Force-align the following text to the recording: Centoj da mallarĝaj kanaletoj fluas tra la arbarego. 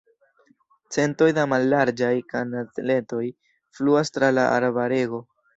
Centoj 0.95 1.27
da 1.39 1.43
mallarĝaj 1.51 2.09
kanaletoj 2.33 3.23
fluas 3.77 4.17
tra 4.17 4.35
la 4.39 4.51
arbarego. 4.59 5.25